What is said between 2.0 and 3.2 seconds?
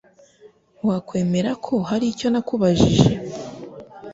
icyo nakubajije?